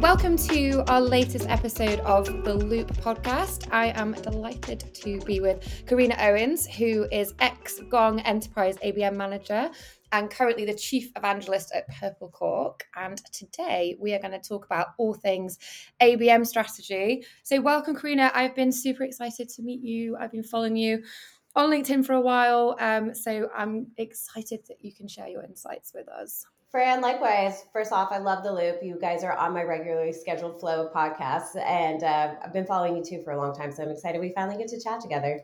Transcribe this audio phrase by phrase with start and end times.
[0.00, 3.66] Welcome to our latest episode of the Loop podcast.
[3.72, 9.68] I am delighted to be with Corrina Owens, who is ex Gong Enterprise ABM Manager
[10.12, 12.86] and currently the Chief Evangelist at Purple Cork.
[12.94, 15.58] And today we are going to talk about all things
[16.00, 17.24] ABM strategy.
[17.42, 18.30] So, welcome, Corrina.
[18.34, 20.16] I've been super excited to meet you.
[20.16, 21.02] I've been following you
[21.56, 22.76] on LinkedIn for a while.
[22.78, 26.46] Um, so, I'm excited that you can share your insights with us.
[26.70, 27.64] Fran, likewise.
[27.72, 28.82] First off, I love the loop.
[28.82, 32.96] You guys are on my regularly scheduled flow of podcasts, and uh, I've been following
[32.96, 33.72] you too for a long time.
[33.72, 35.40] So I'm excited we finally get to chat together.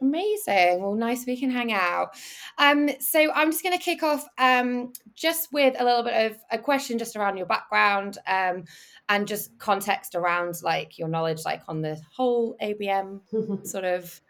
[0.00, 0.80] Amazing.
[0.80, 2.10] Well, nice we can hang out.
[2.58, 6.38] Um, so I'm just going to kick off um, just with a little bit of
[6.50, 8.64] a question just around your background um,
[9.08, 14.20] and just context around like your knowledge, like on the whole ABM sort of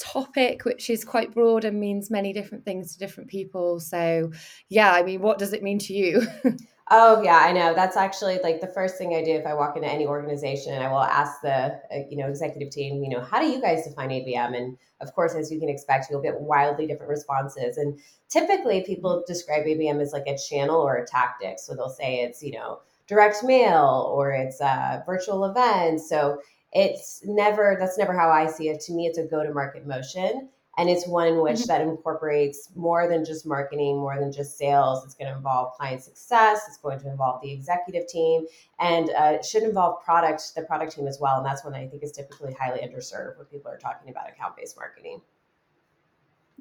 [0.00, 3.78] topic, which is quite broad and means many different things to different people.
[3.78, 4.32] So,
[4.68, 6.22] yeah, I mean, what does it mean to you?
[6.92, 7.72] Oh yeah, I know.
[7.72, 10.82] That's actually like the first thing I do if I walk into any organization.
[10.82, 13.86] I will ask the uh, you know executive team, you know, how do you guys
[13.86, 14.56] define ABM?
[14.56, 17.76] And of course, as you can expect, you'll get wildly different responses.
[17.76, 21.60] And typically, people describe ABM as like a channel or a tactic.
[21.60, 26.08] So they'll say it's you know direct mail or it's uh, virtual events.
[26.08, 26.40] So
[26.72, 28.80] it's never that's never how I see it.
[28.82, 31.68] To me, it's a go to market motion and it's one in which mm-hmm.
[31.68, 36.02] that incorporates more than just marketing more than just sales it's going to involve client
[36.02, 38.46] success it's going to involve the executive team
[38.78, 41.80] and uh, it should involve product the product team as well and that's one that
[41.80, 45.20] i think is typically highly underserved when people are talking about account-based marketing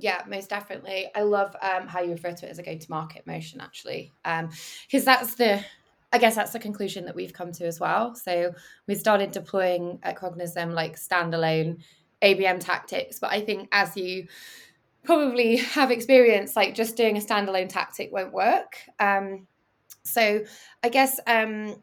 [0.01, 1.11] yeah, most definitely.
[1.13, 5.03] I love um, how you refer to it as a go-to-market motion, actually, because um,
[5.03, 5.61] that's the,
[6.11, 8.15] I guess that's the conclusion that we've come to as well.
[8.15, 8.53] So
[8.87, 11.81] we started deploying at Cognism like standalone
[12.21, 13.19] ABM tactics.
[13.19, 14.27] But I think as you
[15.03, 18.77] probably have experience, like just doing a standalone tactic won't work.
[18.99, 19.47] Um,
[20.03, 20.43] so
[20.83, 21.75] I guess um,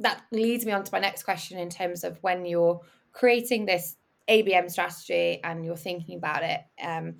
[0.00, 2.80] that leads me on to my next question in terms of when you're
[3.12, 3.96] creating this
[4.28, 6.60] ABM strategy and you're thinking about it.
[6.82, 7.16] Um,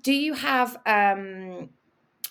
[0.00, 1.70] do you have um,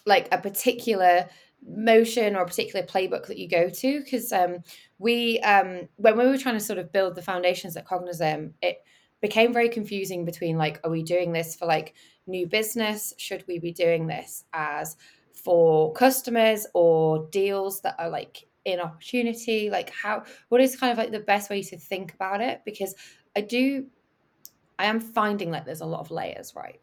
[0.06, 1.28] like a particular
[1.66, 4.02] motion or a particular playbook that you go to?
[4.02, 4.58] Because um,
[4.98, 8.78] we, um, when we were trying to sort of build the foundations at Cognism it
[9.22, 11.94] became very confusing between like are we doing this for like
[12.26, 13.14] new business?
[13.18, 14.96] Should we be doing this as
[15.34, 19.70] for customers or deals that are like in opportunity?
[19.70, 22.62] Like how what is kind of like the best way to think about it?
[22.64, 22.96] Because
[23.36, 23.86] i do
[24.78, 26.82] i am finding like there's a lot of layers right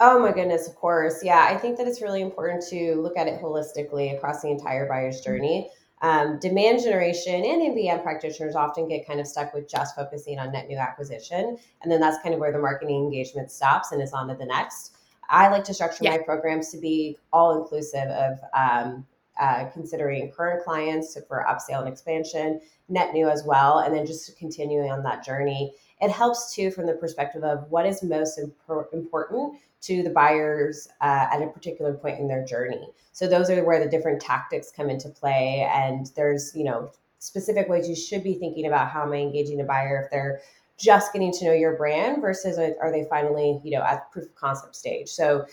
[0.00, 1.24] Oh my goodness, of course.
[1.24, 4.86] Yeah, I think that it's really important to look at it holistically across the entire
[4.86, 5.30] buyer's mm-hmm.
[5.30, 5.70] journey.
[6.00, 10.52] Um, demand generation and ABM practitioners often get kind of stuck with just focusing on
[10.52, 11.58] net new acquisition.
[11.82, 14.46] And then that's kind of where the marketing engagement stops and is on to the
[14.46, 14.96] next.
[15.28, 16.12] I like to structure yeah.
[16.12, 19.04] my programs to be all inclusive of um,
[19.40, 24.36] uh, considering current clients for upsell and expansion, net new as well, and then just
[24.38, 25.74] continuing on that journey.
[26.00, 28.54] It helps too from the perspective of what is most imp-
[28.92, 32.88] important to the buyers uh, at a particular point in their journey.
[33.12, 37.68] So those are where the different tactics come into play, and there's you know specific
[37.68, 40.40] ways you should be thinking about how am I engaging a buyer if they're
[40.78, 44.34] just getting to know your brand versus are they finally you know at proof of
[44.34, 45.08] concept stage.
[45.08, 45.46] So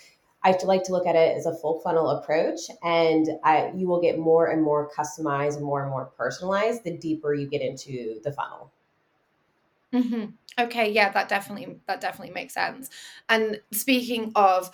[0.45, 3.99] I like to look at it as a full funnel approach, and I, you will
[3.99, 8.31] get more and more customized, more and more personalized the deeper you get into the
[8.31, 8.71] funnel.
[9.95, 10.25] Mm-hmm.
[10.59, 12.89] Okay, yeah, that definitely that definitely makes sense.
[13.29, 14.71] And speaking of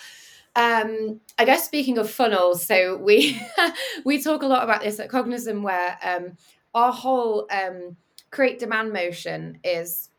[0.53, 3.41] um i guess speaking of funnels so we
[4.05, 6.33] we talk a lot about this at Cognism where um
[6.73, 7.95] our whole um
[8.31, 10.09] create demand motion is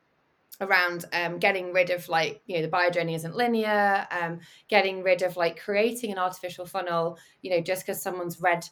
[0.61, 5.03] around um, getting rid of like you know the buyer journey isn't linear um, getting
[5.03, 8.67] rid of like creating an artificial funnel you know just because someone's read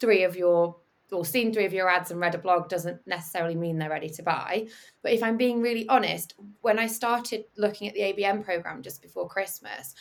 [0.00, 0.76] three of your
[1.12, 4.08] or seen three of your ads and read a blog doesn't necessarily mean they're ready
[4.10, 4.66] to buy.
[5.02, 9.02] But if I'm being really honest, when I started looking at the ABM program just
[9.02, 9.94] before Christmas,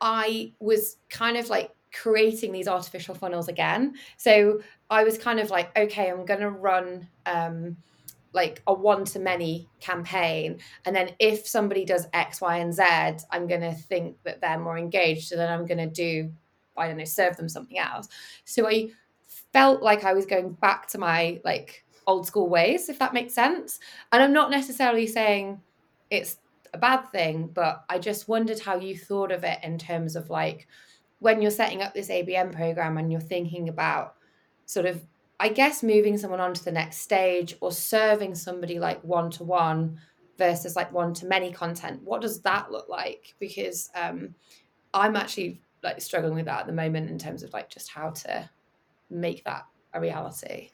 [0.00, 3.94] I was kind of like creating these artificial funnels again.
[4.16, 7.76] So I was kind of like, okay, I'm going to run um,
[8.32, 10.58] like a one to many campaign.
[10.84, 12.82] And then if somebody does X, Y, and Z,
[13.30, 15.28] I'm going to think that they're more engaged.
[15.28, 16.32] So then I'm going to do,
[16.76, 18.08] I don't know, serve them something else.
[18.44, 18.90] So I
[19.54, 23.32] felt like I was going back to my like old school ways, if that makes
[23.32, 23.78] sense.
[24.10, 25.60] And I'm not necessarily saying
[26.10, 26.38] it's
[26.74, 30.28] a bad thing, but I just wondered how you thought of it in terms of
[30.28, 30.66] like
[31.20, 34.16] when you're setting up this ABM program and you're thinking about
[34.66, 35.00] sort of,
[35.38, 39.44] I guess, moving someone on to the next stage or serving somebody like one to
[39.44, 40.00] one
[40.36, 42.02] versus like one to many content.
[42.02, 43.34] What does that look like?
[43.38, 44.34] Because um,
[44.92, 48.10] I'm actually like struggling with that at the moment in terms of like just how
[48.10, 48.50] to
[49.14, 50.70] make that a reality?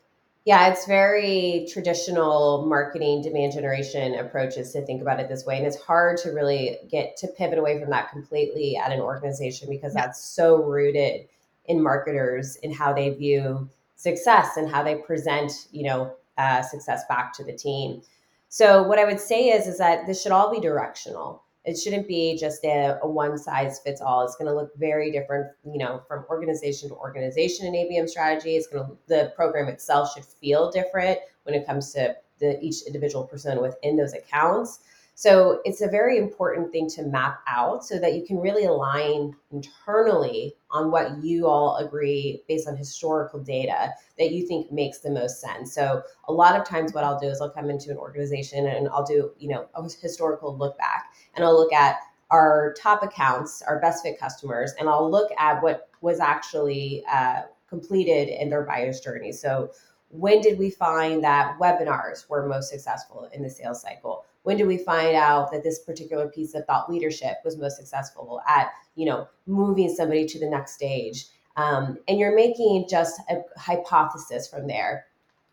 [0.47, 5.59] Yeah, it's very traditional marketing demand generation approaches to think about it this way.
[5.59, 9.69] And it's hard to really get to pivot away from that completely at an organization
[9.69, 10.07] because yeah.
[10.07, 11.29] that's so rooted
[11.67, 17.05] in marketers in how they view success and how they present, you know, uh, success
[17.07, 18.01] back to the team.
[18.49, 22.09] So what I would say is, is that this should all be directional it shouldn't
[22.09, 24.25] be just a, a one size fits all.
[24.25, 28.57] It's going to look very different, you know, from organization to organization in ABM strategy.
[28.57, 32.83] It's going to the program itself should feel different when it comes to the each
[32.87, 34.81] individual person within those accounts.
[35.21, 39.37] So it's a very important thing to map out so that you can really align
[39.53, 45.11] internally on what you all agree based on historical data that you think makes the
[45.11, 45.75] most sense.
[45.75, 48.89] So a lot of times what I'll do is I'll come into an organization and
[48.89, 51.99] I'll do, you know, a historical look back and I'll look at
[52.31, 57.43] our top accounts, our best fit customers, and I'll look at what was actually uh,
[57.69, 59.33] completed in their buyer's journey.
[59.33, 59.71] So
[60.09, 64.25] when did we find that webinars were most successful in the sales cycle?
[64.43, 68.41] When do we find out that this particular piece of thought leadership was most successful
[68.49, 71.27] at you know moving somebody to the next stage?
[71.57, 75.07] Um, and you're making just a hypothesis from there.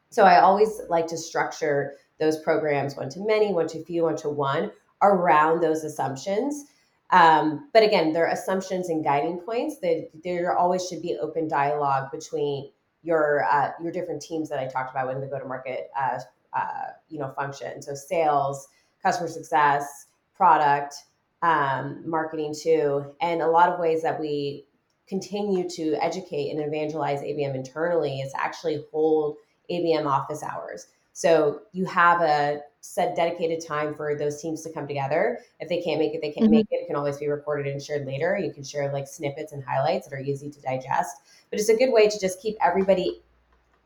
[0.09, 4.15] So i always like to structure those programs one to many one to few one
[4.17, 6.65] to one around those assumptions.
[7.09, 9.79] Um, but again they're assumptions and guiding points.
[9.79, 12.71] That there always should be open dialogue between
[13.03, 16.19] your uh, your different teams that i talked about when the go to market uh,
[16.57, 18.67] uh, you know function so sales
[19.07, 20.95] customer success, product,
[21.41, 24.65] um, marketing too, and a lot of ways that we
[25.07, 29.37] continue to educate and evangelize ABM internally is actually hold
[29.71, 30.87] ABM office hours.
[31.13, 35.39] So you have a set dedicated time for those teams to come together.
[35.59, 36.55] If they can't make it, they can't mm-hmm.
[36.55, 36.81] make it.
[36.81, 38.37] It can always be recorded and shared later.
[38.37, 41.17] You can share like snippets and highlights that are easy to digest.
[41.49, 43.21] But it's a good way to just keep everybody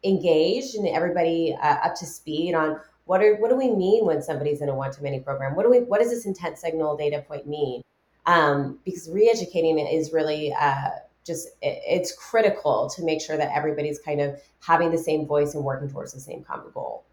[0.03, 4.21] engaged and everybody uh, up to speed on what are what do we mean when
[4.21, 5.56] somebody's in a one-to-many program?
[5.56, 7.81] What do we what does this intent signal data point mean?
[8.25, 10.89] Um, because re-educating it is really uh,
[11.25, 15.56] just it, it's critical to make sure that everybody's kind of having the same voice
[15.56, 17.03] and working towards the same common goal.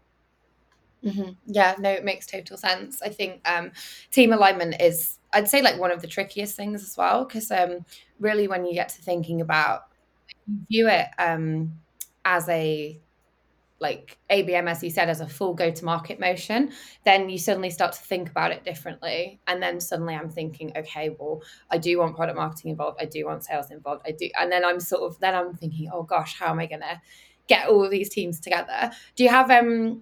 [1.03, 1.31] Mm-hmm.
[1.47, 3.01] Yeah, no, it makes total sense.
[3.01, 3.71] I think um,
[4.11, 7.85] team alignment is, I'd say, like one of the trickiest things as well, because um,
[8.19, 9.83] really, when you get to thinking about,
[10.69, 11.79] view it um,
[12.29, 13.01] as a
[13.79, 16.71] like ABM, as you said, as a full go to market motion,
[17.05, 19.39] then you suddenly start to think about it differently.
[19.47, 21.41] And then suddenly I'm thinking, okay, well,
[21.71, 22.97] I do want product marketing involved.
[23.01, 24.01] I do want sales involved.
[24.05, 24.29] I do.
[24.37, 27.01] And then I'm sort of, then I'm thinking, oh gosh, how am I going to
[27.47, 28.91] get all these teams together?
[29.15, 30.01] Do you have, um,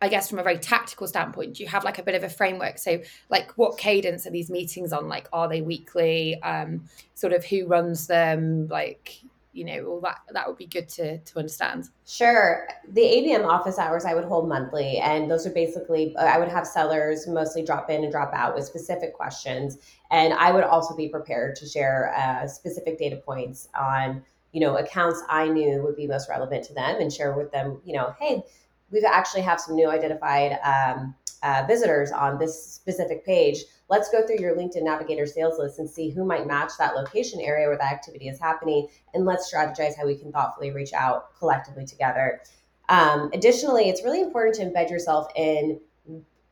[0.00, 2.28] I guess from a very tactical standpoint, do you have like a bit of a
[2.28, 2.78] framework?
[2.78, 5.08] So, like, what cadence are these meetings on?
[5.08, 6.42] Like, are they weekly?
[6.42, 8.66] Um, sort of who runs them?
[8.66, 9.22] Like,
[9.52, 11.88] you know all that that would be good to to understand.
[12.06, 12.68] Sure.
[12.88, 16.66] The abm office hours i would hold monthly and those are basically i would have
[16.66, 19.78] sellers mostly drop in and drop out with specific questions.
[20.10, 24.22] And i would also be prepared to share uh, specific data points on
[24.52, 27.80] you know accounts i knew would be most relevant to them and share with them
[27.84, 28.42] you know hey
[28.90, 34.26] we've actually have some new identified um, uh, visitors on this specific page let's go
[34.26, 37.76] through your LinkedIn Navigator sales list and see who might match that location area where
[37.76, 38.88] that activity is happening.
[39.12, 42.40] And let's strategize how we can thoughtfully reach out collectively together.
[42.88, 45.78] Um, additionally, it's really important to embed yourself in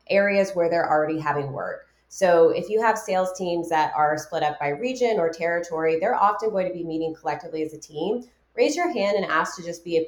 [0.07, 1.87] areas where they're already having work.
[2.09, 6.13] So if you have sales teams that are split up by region or territory, they're
[6.13, 8.23] often going to be meeting collectively as a team.
[8.53, 10.05] Raise your hand and ask to just be a,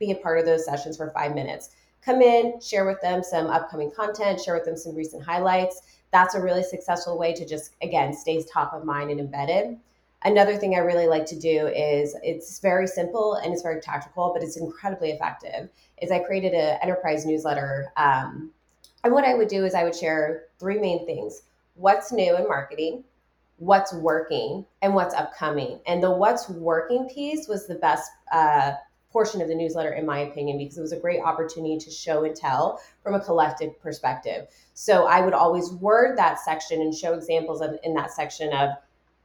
[0.00, 1.70] be a part of those sessions for five minutes.
[2.04, 5.80] Come in, share with them some upcoming content, share with them some recent highlights,
[6.14, 9.76] that's a really successful way to just again stays top of mind and embedded.
[10.22, 14.30] Another thing i really like to do is it's very simple and it's very tactical
[14.32, 15.68] but it's incredibly effective
[16.00, 17.92] is i created an enterprise newsletter.
[17.96, 18.52] Um,
[19.02, 21.42] and what i would do is i would share three main things.
[21.74, 23.02] What's new in marketing?
[23.56, 24.64] What's working?
[24.82, 25.80] And what's upcoming?
[25.88, 28.74] And the what's working piece was the best uh,
[29.14, 32.24] portion of the newsletter, in my opinion, because it was a great opportunity to show
[32.24, 34.48] and tell from a collective perspective.
[34.74, 38.70] So I would always word that section and show examples of, in that section of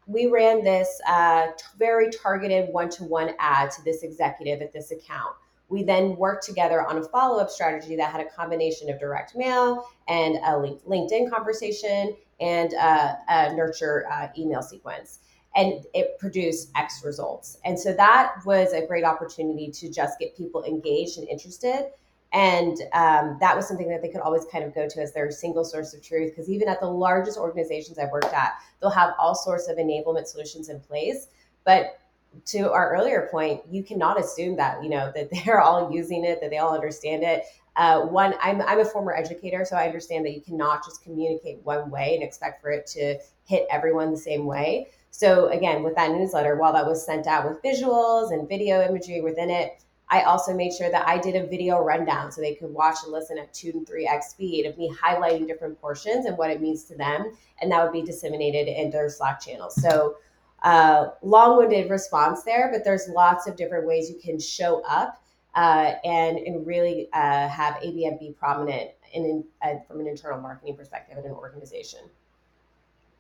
[0.05, 1.48] we ran this uh,
[1.79, 5.36] very targeted one to one ad to this executive at this account.
[5.69, 9.36] We then worked together on a follow up strategy that had a combination of direct
[9.36, 10.51] mail and a
[10.88, 15.19] LinkedIn conversation and uh, a nurture uh, email sequence
[15.56, 17.58] and it produced X results.
[17.65, 21.91] And so that was a great opportunity to just get people engaged and interested.
[22.32, 25.32] And um, that was something that they could always kind of go to as their
[25.32, 26.32] single source of truth.
[26.32, 30.27] Because even at the largest organizations I've worked at, they'll have all sorts of enablement
[30.27, 31.27] solutions in place.
[31.65, 32.00] But
[32.46, 36.39] to our earlier point, you cannot assume that you know that they're all using it,
[36.41, 37.44] that they all understand it.
[37.75, 41.60] Uh, one, I'm I'm a former educator, so I understand that you cannot just communicate
[41.63, 44.89] one way and expect for it to hit everyone the same way.
[45.12, 49.22] So again, with that newsletter, while that was sent out with visuals and video imagery
[49.22, 52.74] within it, I also made sure that I did a video rundown so they could
[52.74, 56.38] watch and listen at two and three X speed of me highlighting different portions and
[56.38, 57.32] what it means to them.
[57.62, 59.80] And that would be disseminated in their Slack channels.
[59.80, 60.18] So
[60.63, 65.22] uh, long-winded response there, but there's lots of different ways you can show up
[65.56, 70.39] uh, and and really uh, have ABM be prominent in, in uh, from an internal
[70.39, 72.00] marketing perspective in an organization.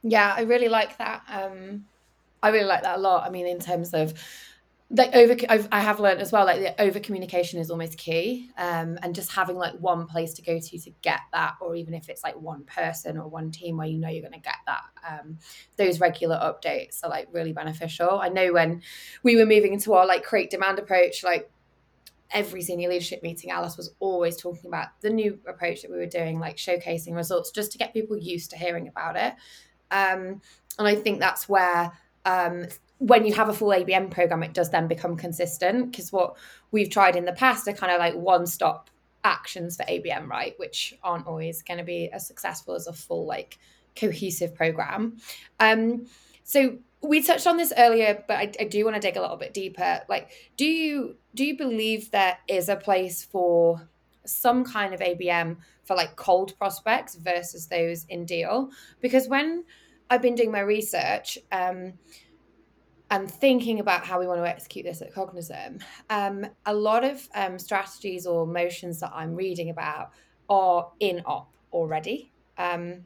[0.03, 1.23] Yeah, I really like that.
[1.27, 1.85] Um,
[2.41, 3.25] I really like that a lot.
[3.25, 4.13] I mean, in terms of
[4.91, 8.49] like over I've, I have learned as well like the over communication is almost key
[8.57, 11.93] um, and just having like one place to go to to get that or even
[11.93, 14.55] if it's like one person or one team where you know you're going to get
[14.65, 15.37] that um,
[15.77, 18.81] those regular updates are like really beneficial i know when
[19.21, 21.51] we were moving into our like create demand approach like
[22.31, 26.05] every senior leadership meeting alice was always talking about the new approach that we were
[26.07, 29.35] doing like showcasing results just to get people used to hearing about it
[29.91, 30.41] um,
[30.77, 31.91] and i think that's where
[32.25, 32.65] um,
[32.99, 36.35] when you have a full ABM program, it does then become consistent because what
[36.71, 38.89] we've tried in the past are kind of like one stop
[39.23, 40.53] actions for ABM, right?
[40.57, 43.57] Which aren't always going to be as successful as a full, like,
[43.95, 45.17] cohesive program.
[45.59, 46.07] Um,
[46.43, 49.37] so we touched on this earlier, but I, I do want to dig a little
[49.37, 50.01] bit deeper.
[50.09, 53.87] Like, do you do you believe there is a place for
[54.29, 58.69] some kind of ABM for like cold prospects versus those in deal?
[59.01, 59.65] Because when
[60.09, 61.93] I've been doing my research, um,
[63.11, 67.27] and thinking about how we want to execute this at Cognism, um, a lot of
[67.33, 70.11] um, strategies or motions that I'm reading about
[70.47, 72.31] are in op already.
[72.57, 73.05] Um,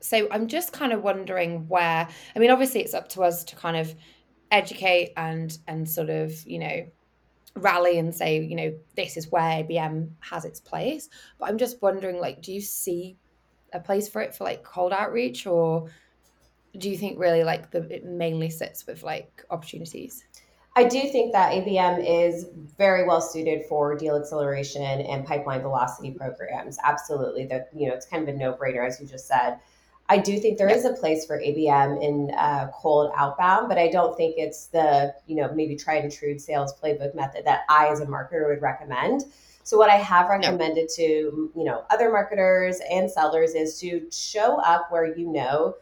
[0.00, 2.06] so I'm just kind of wondering where.
[2.36, 3.94] I mean, obviously, it's up to us to kind of
[4.50, 6.86] educate and and sort of you know
[7.56, 11.08] rally and say you know this is where ABM has its place.
[11.38, 13.16] But I'm just wondering, like, do you see
[13.72, 15.90] a place for it for like cold outreach or
[16.78, 20.24] do you think really like the it mainly sits with like opportunities?
[20.76, 22.46] I do think that ABM is
[22.76, 26.78] very well suited for deal acceleration and pipeline velocity programs.
[26.82, 29.58] Absolutely, that you know it's kind of a no brainer as you just said.
[30.08, 33.88] I do think there is a place for ABM in uh, cold outbound, but I
[33.88, 37.88] don't think it's the you know maybe tried and true sales playbook method that I
[37.88, 39.24] as a marketer would recommend.
[39.62, 44.60] So what I have recommended to you know other marketers and sellers is to show
[44.60, 45.76] up where you know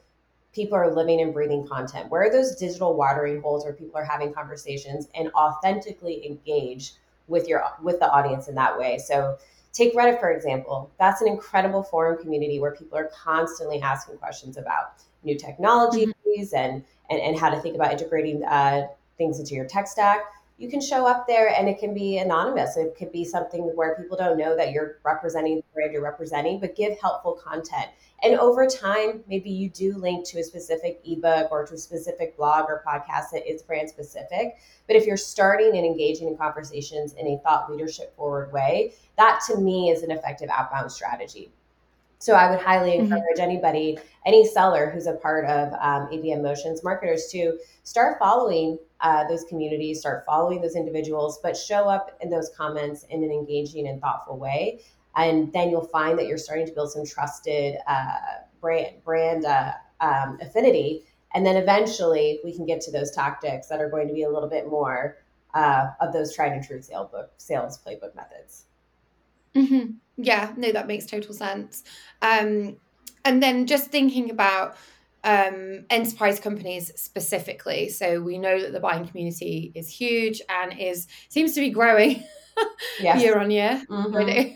[0.53, 2.11] people are living and breathing content?
[2.11, 6.93] Where are those digital watering holes where people are having conversations and authentically engage
[7.27, 8.99] with your with the audience in that way?
[8.99, 9.37] So
[9.73, 10.91] take Reddit for example.
[10.99, 16.57] That's an incredible forum community where people are constantly asking questions about new technologies mm-hmm.
[16.57, 18.87] and, and and how to think about integrating uh,
[19.19, 20.21] things into your tech stack
[20.63, 22.77] you can show up there and it can be anonymous.
[22.77, 26.61] It could be something where people don't know that you're representing the brand you're representing,
[26.61, 27.89] but give helpful content.
[28.23, 32.37] And over time, maybe you do link to a specific ebook or to a specific
[32.37, 34.55] blog or podcast that is brand specific.
[34.87, 39.41] But if you're starting and engaging in conversations in a thought leadership forward way, that
[39.49, 41.51] to me is an effective outbound strategy.
[42.23, 43.13] So I would highly mm-hmm.
[43.13, 43.51] encourage mm-hmm.
[43.51, 49.27] anybody, any seller who's a part of um, ABM Motions marketers to start following uh,
[49.27, 53.89] those communities, start following those individuals, but show up in those comments in an engaging
[53.89, 54.83] and thoughtful way.
[55.17, 58.15] And then you'll find that you're starting to build some trusted uh,
[58.61, 61.05] brand brand uh, um, affinity.
[61.35, 64.31] And then eventually we can get to those tactics that are going to be a
[64.31, 65.17] little bit more
[65.55, 68.67] uh, of those tried and true sales book sales playbook methods.
[69.55, 69.93] Mm-hmm.
[70.17, 71.85] Yeah, no, that makes total sense.
[72.21, 72.77] Um,
[73.25, 74.77] and then just thinking about
[75.25, 77.89] um, enterprise companies specifically.
[77.89, 82.25] So we know that the buying community is huge and is seems to be growing
[83.01, 83.23] yes.
[83.23, 83.83] year on year.
[83.89, 84.55] Mm-hmm.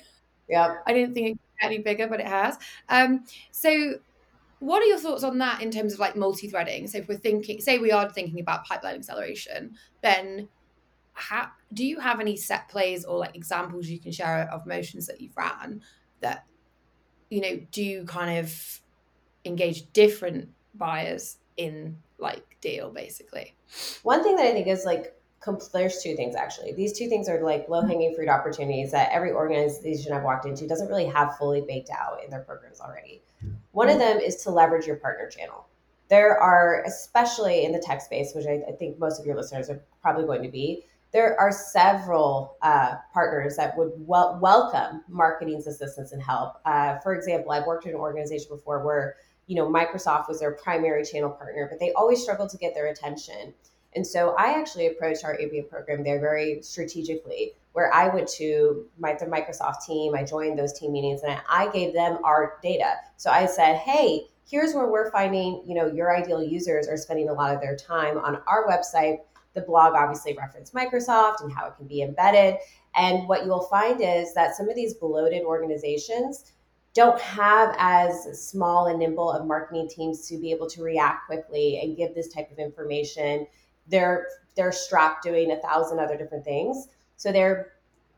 [0.48, 2.58] Yeah, I didn't think it get any bigger, but it has.
[2.88, 3.94] Um, so
[4.58, 6.88] what are your thoughts on that in terms of like multi-threading?
[6.88, 10.48] So if we're thinking, say we are thinking about pipeline acceleration, then
[11.16, 15.06] how, do you have any set plays or like examples you can share of motions
[15.06, 15.80] that you've ran
[16.20, 16.44] that
[17.30, 18.80] you know do kind of
[19.44, 23.54] engage different buyers in like deal basically?
[24.02, 25.14] One thing that i think is like
[25.72, 26.72] there's two things actually.
[26.72, 27.88] These two things are like low mm-hmm.
[27.88, 32.22] hanging fruit opportunities that every organization i've walked into doesn't really have fully baked out
[32.22, 33.22] in their programs already.
[33.72, 34.18] One of mm-hmm.
[34.18, 35.66] them is to leverage your partner channel.
[36.08, 39.70] There are especially in the tech space which I, I think most of your listeners
[39.70, 45.66] are probably going to be there are several uh, partners that would wel- welcome marketing's
[45.66, 46.54] assistance and help.
[46.64, 50.52] Uh, for example, I've worked in an organization before where you know Microsoft was their
[50.52, 53.54] primary channel partner, but they always struggled to get their attention.
[53.96, 58.84] And so I actually approached our ABM program there very strategically, where I went to
[58.98, 62.96] my, the Microsoft team, I joined those team meetings, and I gave them our data.
[63.16, 67.30] So I said, hey, here's where we're finding, you know, your ideal users are spending
[67.30, 69.20] a lot of their time on our website.
[69.56, 72.58] The blog obviously referenced Microsoft and how it can be embedded.
[72.94, 76.52] And what you'll find is that some of these bloated organizations
[76.94, 81.80] don't have as small and nimble of marketing teams to be able to react quickly
[81.82, 83.46] and give this type of information.
[83.88, 86.88] They're they're strapped doing a thousand other different things.
[87.16, 87.72] So they're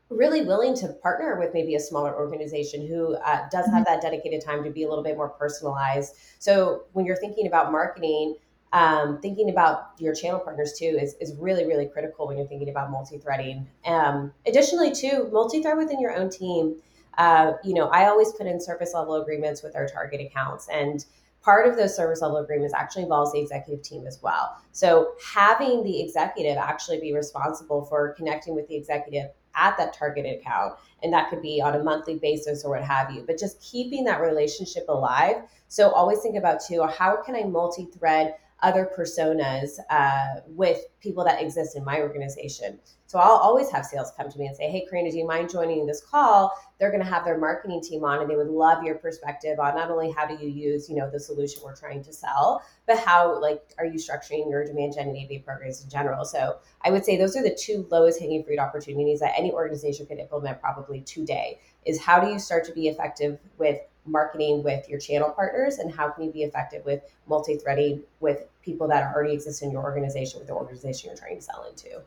[0.09, 3.83] really willing to partner with maybe a smaller organization who uh, does have mm-hmm.
[3.85, 6.15] that dedicated time to be a little bit more personalized.
[6.39, 8.35] So when you're thinking about marketing,
[8.71, 12.69] um, thinking about your channel partners too is, is really, really critical when you're thinking
[12.69, 13.67] about multi-threading.
[13.85, 16.75] Um, additionally, too, multi-thread within your own team.
[17.17, 21.05] Uh, you know, I always put in service level agreements with our target accounts and
[21.41, 24.57] part of those service level agreements actually involves the executive team as well.
[24.71, 30.39] So having the executive actually be responsible for connecting with the executive at that targeted
[30.39, 33.59] account and that could be on a monthly basis or what have you but just
[33.61, 39.79] keeping that relationship alive so always think about too how can i multi-thread other personas
[39.89, 42.79] uh, with people that exist in my organization.
[43.05, 45.49] So I'll always have sales come to me and say, "Hey, Corrina, do you mind
[45.49, 48.83] joining this call?" They're going to have their marketing team on, and they would love
[48.83, 52.03] your perspective on not only how do you use, you know, the solution we're trying
[52.03, 55.89] to sell, but how like are you structuring your demand gen and AV programs in
[55.89, 56.23] general.
[56.23, 60.05] So I would say those are the two lowest hanging fruit opportunities that any organization
[60.05, 61.59] could implement probably today.
[61.85, 65.93] Is how do you start to be effective with marketing with your channel partners and
[65.93, 70.39] how can you be effective with multi-threading with people that already exist in your organization
[70.39, 72.01] with the organization you're trying to sell into?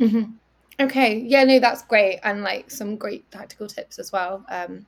[0.00, 0.32] Mm-hmm.
[0.80, 1.18] okay.
[1.18, 2.20] Yeah no that's great.
[2.22, 4.44] And like some great tactical tips as well.
[4.48, 4.86] Um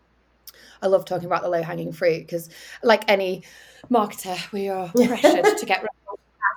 [0.83, 2.49] I love talking about the low hanging fruit because,
[2.83, 3.43] like any
[3.91, 5.85] marketer, we are pressured to get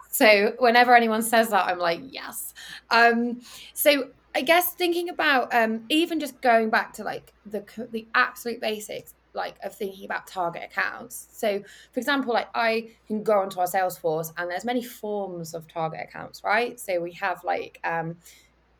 [0.10, 2.54] So whenever anyone says that, I'm like, yes.
[2.90, 3.42] Um,
[3.74, 8.62] so I guess thinking about um, even just going back to like the the absolute
[8.62, 11.28] basics, like of thinking about target accounts.
[11.32, 11.62] So,
[11.92, 16.02] for example, like I can go onto our Salesforce and there's many forms of target
[16.10, 16.80] accounts, right?
[16.80, 18.18] So we have like um,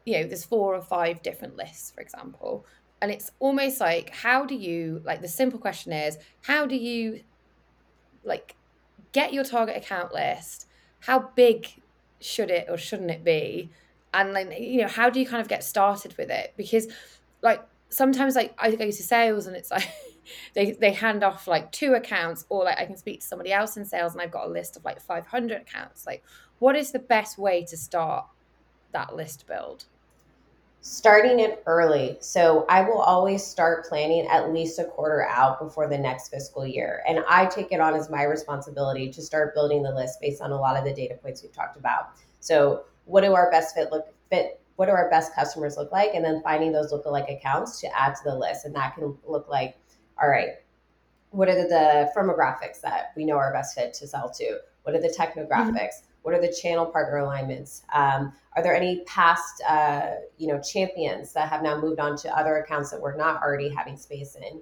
[0.06, 2.66] you know, there's four or five different lists, for example.
[3.02, 7.22] And it's almost like how do you like the simple question is how do you
[8.24, 8.56] like
[9.12, 10.68] get your target account list?
[11.02, 11.68] How big
[12.20, 13.70] should it or shouldn't it be?
[14.14, 16.54] And then you know, how do you kind of get started with it?
[16.58, 16.88] Because
[17.42, 19.88] like sometimes like I go to sales and it's like
[20.54, 23.78] they they hand off like two accounts or like I can speak to somebody else
[23.78, 26.06] in sales and I've got a list of like 500 accounts.
[26.06, 26.24] Like
[26.60, 28.26] what is the best way to start
[28.92, 29.86] that list build?
[30.82, 32.18] Starting it early.
[32.22, 36.66] So I will always start planning at least a quarter out before the next fiscal
[36.66, 37.04] year.
[37.08, 40.52] And I take it on as my responsibility to start building the list based on
[40.52, 42.12] a lot of the data points we've talked about.
[42.40, 46.12] So what do our best fit look fit what do our best customers look like?
[46.14, 48.64] And then finding those lookalike accounts to add to the list.
[48.64, 49.76] And that can look like
[50.22, 50.50] all right,
[51.32, 54.60] what are the, firmographics that we know are best fit to sell to?
[54.84, 55.74] What are the technographics?
[55.74, 56.06] Mm-hmm.
[56.24, 57.84] What are the channel partner alignments?
[57.94, 62.38] Um, are there any past, uh, you know, champions that have now moved on to
[62.38, 64.62] other accounts that we're not already having space in?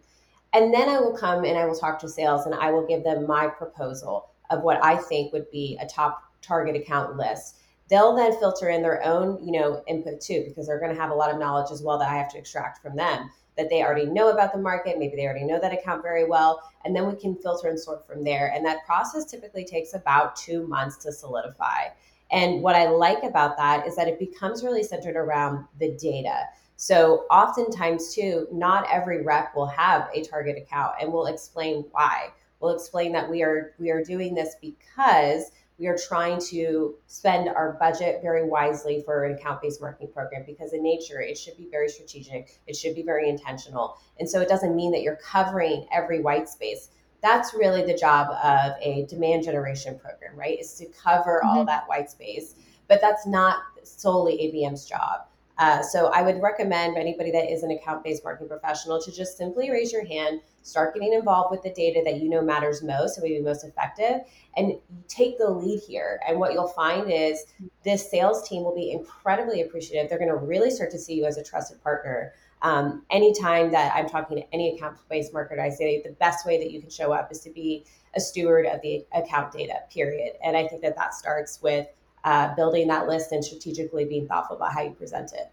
[0.53, 3.03] And then I will come and I will talk to sales and I will give
[3.03, 7.57] them my proposal of what I think would be a top target account list.
[7.89, 11.11] They'll then filter in their own, you know, input too, because they're going to have
[11.11, 13.83] a lot of knowledge as well that I have to extract from them that they
[13.83, 14.97] already know about the market.
[14.99, 16.61] Maybe they already know that account very well.
[16.85, 18.53] And then we can filter and sort from there.
[18.55, 21.87] And that process typically takes about two months to solidify.
[22.31, 26.43] And what I like about that is that it becomes really centered around the data.
[26.75, 32.29] So oftentimes too, not every rep will have a target account and we'll explain why.
[32.59, 37.49] We'll explain that we are we are doing this because we are trying to spend
[37.49, 41.55] our budget very wisely for an account based marketing program because, in nature, it should
[41.57, 43.97] be very strategic, it should be very intentional.
[44.19, 46.89] And so, it doesn't mean that you're covering every white space.
[47.21, 50.59] That's really the job of a demand generation program, right?
[50.59, 51.57] Is to cover mm-hmm.
[51.57, 52.55] all that white space.
[52.87, 55.26] But that's not solely ABM's job.
[55.57, 59.71] Uh, so I would recommend anybody that is an account-based marketing professional to just simply
[59.71, 63.23] raise your hand, start getting involved with the data that you know matters most and
[63.23, 64.21] will be most effective,
[64.55, 64.73] and
[65.07, 66.19] take the lead here.
[66.27, 67.45] And what you'll find is
[67.83, 70.09] this sales team will be incredibly appreciative.
[70.09, 72.33] They're going to really start to see you as a trusted partner.
[72.61, 76.71] Um, anytime that I'm talking to any account-based marketer, I say the best way that
[76.71, 79.75] you can show up is to be a steward of the account data.
[79.91, 80.33] Period.
[80.43, 81.87] And I think that that starts with
[82.27, 85.49] uh, building that list and strategically being thoughtful about how you present it.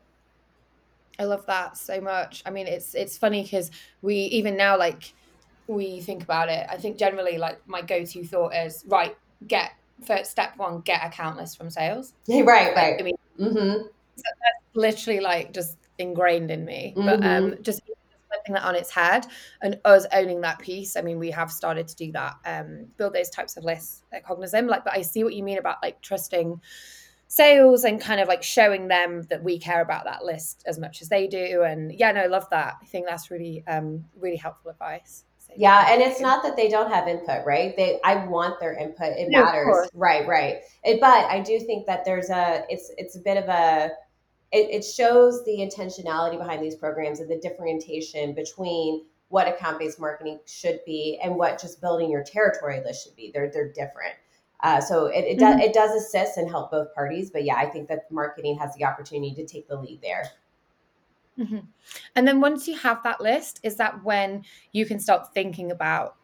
[1.20, 2.42] I love that so much.
[2.44, 3.70] I mean, it's it's funny because
[4.02, 5.12] we even now like
[5.68, 6.66] we think about it.
[6.68, 9.70] I think generally like my go-to thought is right, get
[10.04, 12.12] first step one, get account list from sales.
[12.26, 12.96] Yeah, right, right.
[12.98, 13.82] I mean, mm-hmm.
[14.16, 16.92] so that's literally like just ingrained in me.
[16.96, 17.06] Mm-hmm.
[17.06, 17.82] But um, just
[18.34, 19.26] flipping that on its head
[19.62, 20.96] and us owning that piece.
[20.96, 24.24] I mean, we have started to do that, um, build those types of lists at
[24.24, 24.66] Cognism.
[24.66, 26.60] Like, but I see what you mean about like trusting
[27.26, 31.02] sales and kind of like showing them that we care about that list as much
[31.02, 31.62] as they do.
[31.62, 32.74] And yeah, no, I love that.
[32.80, 35.24] I think that's really, um, really helpful advice.
[35.56, 37.76] yeah, and it's not that they don't have input, right?
[37.76, 39.16] They, I want their input.
[39.16, 40.26] It no, matters, right?
[40.26, 40.58] Right.
[40.84, 43.90] It, but I do think that there's a, it's, it's a bit of a,
[44.54, 50.38] it, it shows the intentionality behind these programs and the differentiation between what account-based marketing
[50.46, 53.30] should be and what just building your territory list should be.
[53.34, 54.14] They're they're different.
[54.60, 55.58] Uh, so it, it, mm-hmm.
[55.58, 57.30] does, it does assist and help both parties.
[57.30, 60.30] But yeah, I think that marketing has the opportunity to take the lead there.
[61.38, 61.58] Mm-hmm.
[62.14, 66.16] And then once you have that list, is that when you can start thinking about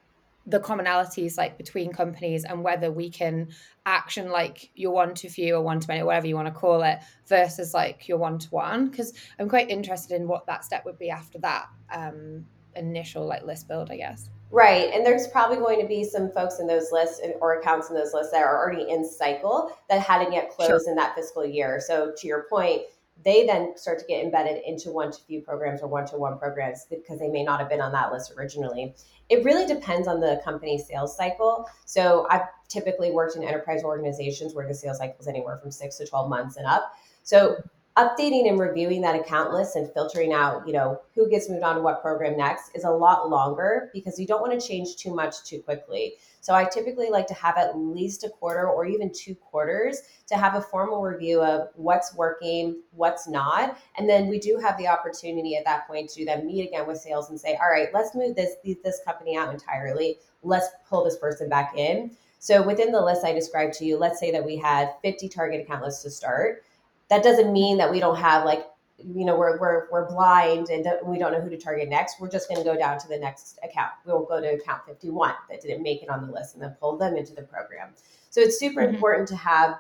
[0.46, 3.48] the commonalities like between companies and whether we can
[3.87, 6.83] action like your one to few or one to many, whatever you want to call
[6.83, 8.88] it, versus like your one to one?
[8.88, 13.44] Because I'm quite interested in what that step would be after that um, initial like
[13.44, 14.31] list build, I guess.
[14.53, 14.92] Right.
[14.92, 17.94] And there's probably going to be some folks in those lists and, or accounts in
[17.94, 20.90] those lists that are already in cycle that hadn't yet closed sure.
[20.90, 21.81] in that fiscal year.
[21.81, 22.83] So to your point,
[23.24, 26.38] they then start to get embedded into one to few programs or one to one
[26.38, 28.94] programs because they may not have been on that list originally.
[29.28, 31.68] It really depends on the company's sales cycle.
[31.85, 35.96] So I've typically worked in enterprise organizations where the sales cycle is anywhere from six
[35.96, 36.94] to 12 months and up.
[37.22, 37.56] So
[37.96, 41.76] updating and reviewing that account list and filtering out, you know, who gets moved on
[41.76, 45.14] to what program next is a lot longer because you don't want to change too
[45.14, 46.14] much too quickly.
[46.40, 50.37] So I typically like to have at least a quarter or even two quarters to
[50.37, 53.76] have a formal review of what's working, what's not.
[53.98, 56.98] And then we do have the opportunity at that point to then meet again with
[56.98, 60.18] sales and say, all right, let's move this this company out entirely.
[60.42, 62.12] Let's pull this person back in.
[62.38, 65.61] So within the list I described to you, let's say that we had 50 target
[65.61, 66.62] account lists to start
[67.11, 70.87] that doesn't mean that we don't have like you know we're we're, we're blind and
[71.05, 72.20] we don't know who to target next.
[72.20, 73.92] We're just going to go down to the next account.
[74.07, 76.96] We'll go to account 51 that didn't make it on the list and then pull
[76.96, 77.90] them into the program.
[78.31, 78.94] So it's super mm-hmm.
[78.94, 79.77] important to have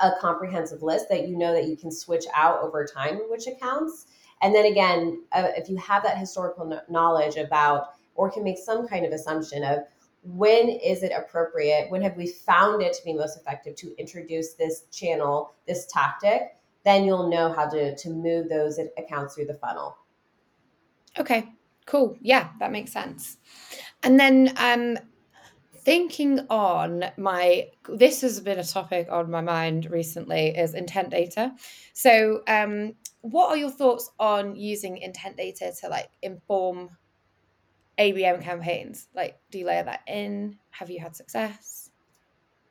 [0.00, 4.06] a comprehensive list that you know that you can switch out over time which accounts.
[4.40, 8.86] And then again uh, if you have that historical knowledge about or can make some
[8.86, 9.78] kind of assumption of
[10.22, 11.90] when is it appropriate?
[11.90, 16.56] When have we found it to be most effective to introduce this channel, this tactic?
[16.84, 19.96] Then you'll know how to, to move those accounts through the funnel.
[21.18, 21.48] Okay,
[21.86, 22.16] cool.
[22.20, 23.38] Yeah, that makes sense.
[24.02, 24.98] And then um,
[25.74, 31.52] thinking on my, this has been a topic on my mind recently is intent data.
[31.94, 36.90] So, um, what are your thoughts on using intent data to like inform
[37.98, 39.08] ABM campaigns?
[39.14, 40.58] Like, do you layer that in?
[40.70, 41.90] Have you had success?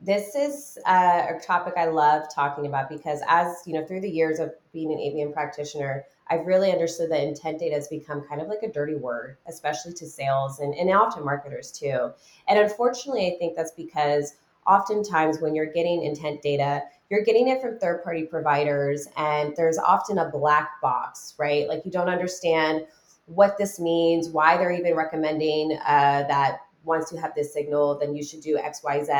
[0.00, 4.10] This is uh, a topic I love talking about because, as you know, through the
[4.10, 8.40] years of being an ABM practitioner, I've really understood that intent data has become kind
[8.40, 12.12] of like a dirty word, especially to sales and, and often marketers too.
[12.46, 14.34] And unfortunately, I think that's because
[14.66, 19.78] oftentimes when you're getting intent data, you're getting it from third party providers, and there's
[19.78, 21.66] often a black box, right?
[21.66, 22.86] Like you don't understand
[23.28, 28.16] what this means, why they're even recommending uh, that once you have this signal, then
[28.16, 29.12] you should do X, Y, Z.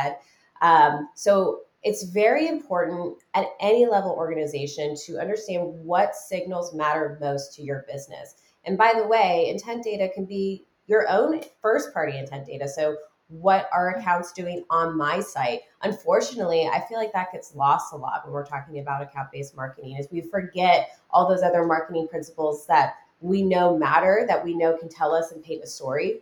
[0.61, 7.55] Um, so it's very important at any level organization to understand what signals matter most
[7.55, 8.35] to your business.
[8.65, 12.67] And by the way, intent data can be your own first party intent data.
[12.67, 12.97] So
[13.29, 15.61] what are accounts doing on my site?
[15.83, 19.55] Unfortunately, I feel like that gets lost a lot when we're talking about account based
[19.55, 24.55] marketing is we forget all those other marketing principles that we know matter that we
[24.55, 26.21] know can tell us and paint a story.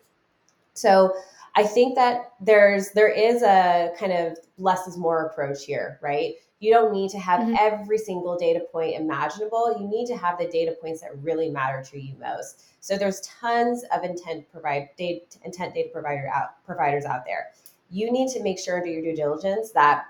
[0.75, 1.15] So
[1.55, 6.35] I think that there's there is a kind of less is more approach here, right?
[6.59, 7.57] You don't need to have mm-hmm.
[7.59, 9.77] every single data point imaginable.
[9.79, 12.63] You need to have the data points that really matter to you most.
[12.81, 17.53] So there's tons of intent provide data, intent data provider out providers out there.
[17.91, 20.07] You need to make sure and do your due diligence that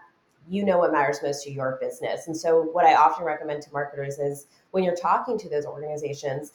[0.49, 2.29] you know what matters most to your business.
[2.29, 6.53] And so what I often recommend to marketers is when you're talking to those organizations,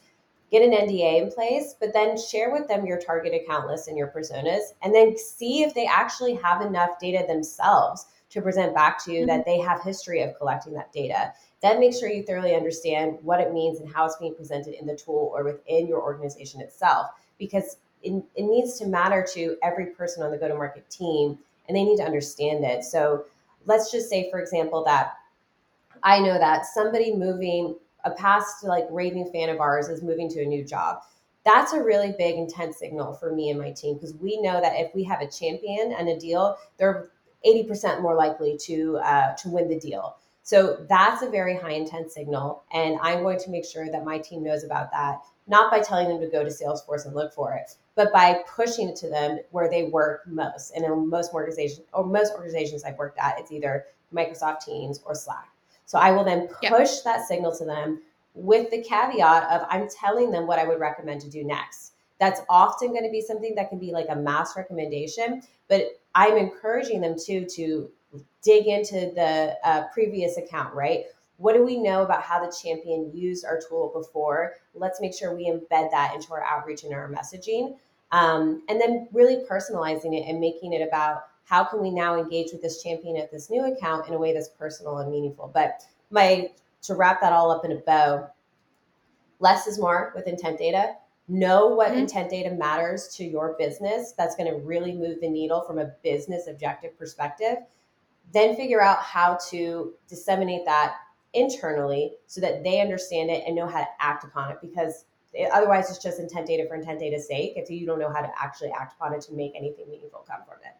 [0.51, 3.97] get an NDA in place, but then share with them your target account list and
[3.97, 9.03] your personas, and then see if they actually have enough data themselves to present back
[9.03, 9.27] to you mm-hmm.
[9.27, 11.33] that they have history of collecting that data.
[11.61, 14.87] Then make sure you thoroughly understand what it means and how it's being presented in
[14.87, 17.07] the tool or within your organization itself,
[17.39, 21.37] because it, it needs to matter to every person on the go-to-market team,
[21.67, 22.83] and they need to understand it.
[22.83, 23.25] So
[23.65, 25.13] let's just say, for example, that
[26.03, 30.41] I know that somebody moving a past like raving fan of ours is moving to
[30.41, 31.01] a new job
[31.43, 34.73] that's a really big intent signal for me and my team because we know that
[34.75, 37.09] if we have a champion and a deal they're
[37.45, 40.17] 80% more likely to uh, to win the deal.
[40.43, 44.17] So that's a very high intent signal, and I'm going to make sure that my
[44.17, 45.19] team knows about that.
[45.47, 48.89] Not by telling them to go to Salesforce and look for it, but by pushing
[48.89, 50.71] it to them where they work most.
[50.71, 55.13] And in most organizations, or most organizations I've worked at, it's either Microsoft Teams or
[55.13, 55.49] Slack.
[55.91, 57.03] So I will then push yep.
[57.03, 58.01] that signal to them
[58.33, 61.91] with the caveat of I'm telling them what I would recommend to do next.
[62.17, 66.37] That's often going to be something that can be like a mass recommendation, but I'm
[66.37, 67.91] encouraging them too to
[68.41, 71.07] dig into the uh, previous account, right?
[71.35, 74.53] What do we know about how the champion used our tool before?
[74.73, 77.75] Let's make sure we embed that into our outreach and our messaging.
[78.13, 82.53] Um, and then really personalizing it and making it about how can we now engage
[82.53, 85.51] with this champion at this new account in a way that's personal and meaningful.
[85.53, 86.49] But my
[86.83, 88.29] to wrap that all up in a bow,
[89.39, 90.93] less is more with intent data.
[91.27, 91.99] Know what mm-hmm.
[91.99, 94.13] intent data matters to your business.
[94.17, 97.57] That's going to really move the needle from a business objective perspective.
[98.31, 100.95] Then figure out how to disseminate that
[101.33, 105.03] internally so that they understand it and know how to act upon it because
[105.51, 108.31] otherwise it's just intent data for intent data's sake if you don't know how to
[108.37, 110.75] actually act upon it to make anything meaningful come from it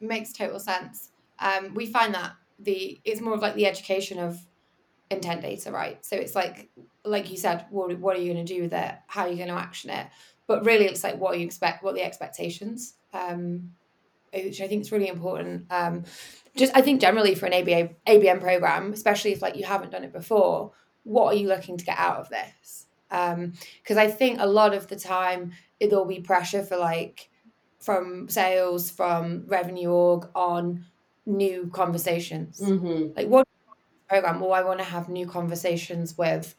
[0.00, 1.10] makes total sense
[1.40, 4.38] um, we find that the it's more of like the education of
[5.10, 6.04] intent data, right?
[6.04, 6.68] So it's like,
[7.04, 8.94] like you said, what, what are you going to do with it?
[9.08, 10.06] How are you going to action it?
[10.46, 13.72] But really, it's like what you expect, what the expectations, um,
[14.32, 15.66] which I think is really important.
[15.70, 16.04] Um,
[16.56, 20.04] just I think generally for an ABA ABM program, especially if like you haven't done
[20.04, 20.72] it before,
[21.04, 22.86] what are you looking to get out of this?
[23.08, 27.29] Because um, I think a lot of the time there'll be pressure for like
[27.80, 30.84] from sales, from revenue org on
[31.26, 32.60] new conversations.
[32.60, 33.16] Mm-hmm.
[33.16, 33.48] Like what
[34.08, 36.54] program or I want to have new conversations with,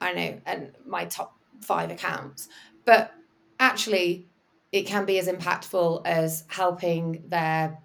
[0.00, 2.48] I know, and my top five accounts.
[2.84, 3.12] But
[3.58, 4.28] actually,
[4.72, 7.78] it can be as impactful as helping their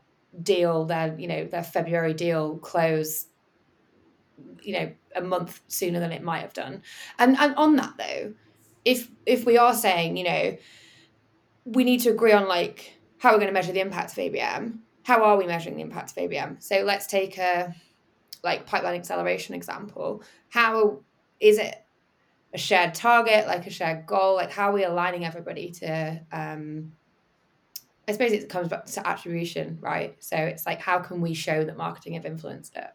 [0.43, 3.27] deal, their, you know, their February deal close,
[4.61, 6.83] you know, a month sooner than it might have done.
[7.17, 8.33] And and on that though,
[8.85, 10.57] if if we are saying, you know,
[11.65, 14.79] we need to agree on like how we're going to measure the impact of ABM.
[15.03, 16.61] How are we measuring the impact of ABM?
[16.61, 17.75] So let's take a
[18.43, 21.01] like pipeline acceleration example, how
[21.39, 21.75] is it
[22.53, 24.35] a shared target, like a shared goal?
[24.35, 26.93] Like how are we aligning everybody to um
[28.07, 30.15] I suppose it comes back to attribution, right?
[30.19, 32.89] So it's like how can we show that marketing have influenced it?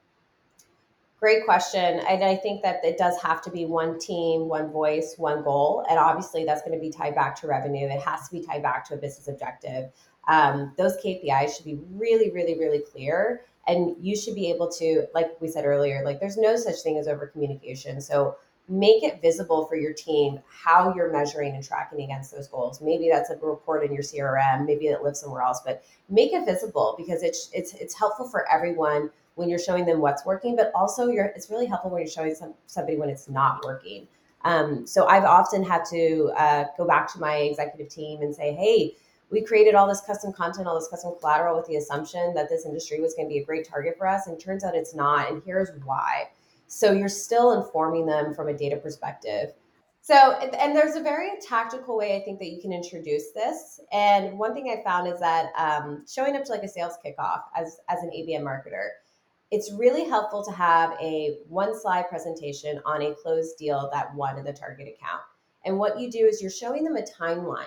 [1.19, 2.01] Great question.
[2.01, 5.85] And I think that it does have to be one team, one voice, one goal.
[5.89, 7.87] And obviously, that's going to be tied back to revenue.
[7.87, 9.91] It has to be tied back to a business objective.
[10.29, 15.07] Um, those KPIs should be really, really, really clear and you should be able to
[15.15, 18.37] like we said earlier like there's no such thing as over communication so
[18.69, 23.09] make it visible for your team how you're measuring and tracking against those goals maybe
[23.11, 26.95] that's a report in your crm maybe it lives somewhere else but make it visible
[26.97, 31.09] because it's it's it's helpful for everyone when you're showing them what's working but also
[31.09, 34.07] you're it's really helpful when you're showing some, somebody when it's not working
[34.44, 38.53] um, so i've often had to uh, go back to my executive team and say
[38.55, 38.94] hey
[39.31, 42.64] we created all this custom content, all this custom collateral with the assumption that this
[42.64, 44.27] industry was going to be a great target for us.
[44.27, 45.31] And turns out it's not.
[45.31, 46.31] And here's why.
[46.68, 49.53] So you're still informing them from a data perspective.
[50.01, 53.81] So, and there's a very tactical way I think that you can introduce this.
[53.92, 57.42] And one thing I found is that um, showing up to like a sales kickoff
[57.57, 58.90] as, as an ABM marketer,
[59.51, 64.39] it's really helpful to have a one slide presentation on a closed deal that won
[64.39, 65.23] in the target account.
[65.65, 67.65] And what you do is you're showing them a timeline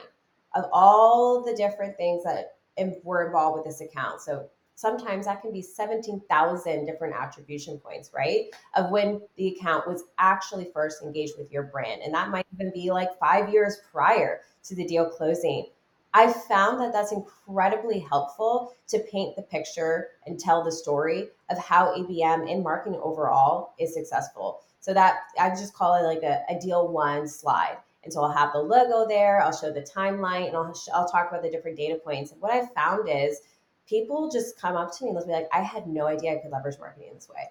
[0.55, 2.57] of all the different things that
[3.03, 4.21] were involved with this account.
[4.21, 8.45] So sometimes that can be 17,000 different attribution points, right?
[8.75, 12.01] Of when the account was actually first engaged with your brand.
[12.01, 15.65] And that might even be like five years prior to the deal closing.
[16.13, 21.57] I found that that's incredibly helpful to paint the picture and tell the story of
[21.59, 24.61] how ABM and marketing overall is successful.
[24.79, 27.77] So that I just call it like a, a deal one slide.
[28.03, 31.29] And so I'll have the logo there, I'll show the timeline, and I'll, I'll talk
[31.29, 32.31] about the different data points.
[32.31, 33.41] And what I've found is
[33.87, 36.37] people just come up to me and they'll be like, I had no idea I
[36.37, 37.49] could leverage marketing this way.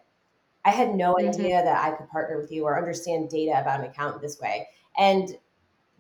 [0.65, 1.29] I had no mm-hmm.
[1.29, 4.69] idea that I could partner with you or understand data about an account this way.
[4.97, 5.37] And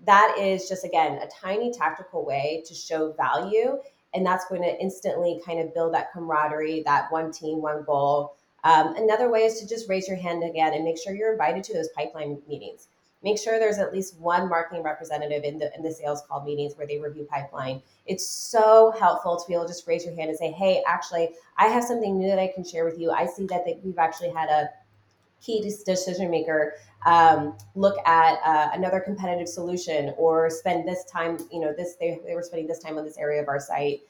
[0.07, 3.79] that is just, again, a tiny tactical way to show value.
[4.15, 8.37] And that's going to instantly kind of build that camaraderie, that one team, one goal.
[8.65, 11.63] Um, another way is to just raise your hand again and make sure you're invited
[11.65, 12.89] to those pipeline meetings
[13.23, 16.77] make sure there's at least one marketing representative in the in the sales call meetings
[16.77, 20.29] where they review pipeline it's so helpful to be able to just raise your hand
[20.29, 23.27] and say hey actually i have something new that i can share with you i
[23.27, 24.69] see that they, we've actually had a
[25.41, 26.75] key decision maker
[27.07, 32.19] um, look at uh, another competitive solution or spend this time you know this they,
[32.27, 34.01] they were spending this time on this area of our site.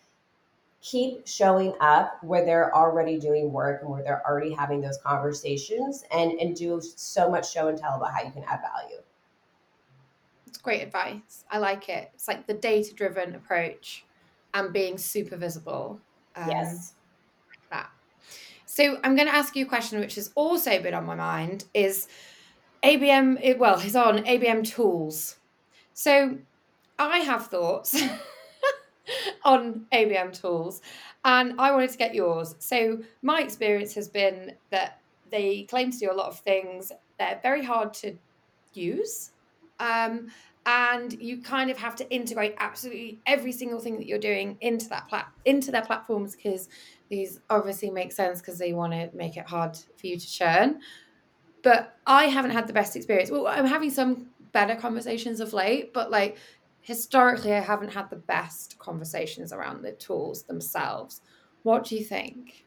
[0.81, 6.05] Keep showing up where they're already doing work and where they're already having those conversations
[6.13, 9.03] and and do so much show and tell about how you can add value.
[10.47, 11.45] It's great advice.
[11.51, 12.11] I like it.
[12.15, 14.05] It's like the data driven approach
[14.55, 16.01] and being super visible
[16.37, 16.95] um, yes
[18.79, 21.65] so i'm going to ask you a question which has also been on my mind
[21.75, 22.09] is
[22.83, 25.37] abm it, well is on abm tools
[25.95, 26.37] so
[26.99, 28.01] i have thoughts
[29.45, 30.81] on ABM tools.
[31.25, 32.55] And I wanted to get yours.
[32.59, 36.93] So, my experience has been that they claim to do a lot of things.
[37.19, 38.17] They're very hard to
[38.73, 39.33] use.
[39.81, 40.29] Um,
[40.67, 44.89] and you kind of have to integrate absolutely every single thing that you're doing into
[44.91, 46.69] that plat- into their platforms because
[47.09, 50.81] these obviously make sense because they want to make it hard for you to churn.
[51.63, 53.31] But I haven't had the best experience.
[53.31, 56.37] Well, I'm having some better conversations of late, but like
[56.81, 61.21] historically I haven't had the best conversations around the tools themselves.
[61.63, 62.65] What do you think?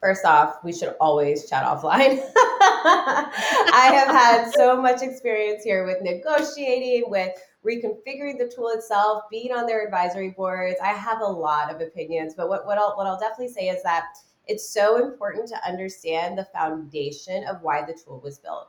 [0.00, 2.20] First off, we should always chat offline.
[2.34, 7.32] I have had so much experience here with negotiating, with
[7.64, 10.76] reconfiguring the tool itself, being on their advisory boards.
[10.82, 13.82] I have a lot of opinions, but what, what I'll what I'll definitely say is
[13.82, 14.06] that
[14.46, 18.68] it's so important to understand the foundation of why the tool was built.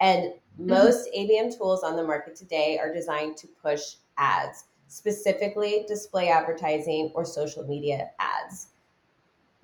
[0.00, 0.66] And mm-hmm.
[0.66, 1.08] most.
[1.16, 7.24] ABM tools on the market today are designed to push ads, specifically display advertising or
[7.24, 8.68] social media ads.